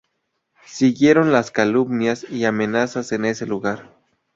[0.65, 3.93] Siguieron las calumnias y amenazas en ese lugar.